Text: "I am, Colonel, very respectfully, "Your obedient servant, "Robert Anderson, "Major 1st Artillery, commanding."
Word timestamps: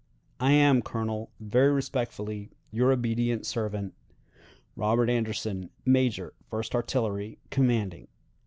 "I 0.39 0.53
am, 0.53 0.81
Colonel, 0.81 1.29
very 1.39 1.71
respectfully, 1.71 2.49
"Your 2.71 2.91
obedient 2.91 3.45
servant, 3.45 3.93
"Robert 4.75 5.11
Anderson, 5.11 5.69
"Major 5.85 6.33
1st 6.51 6.73
Artillery, 6.73 7.37
commanding." 7.51 8.07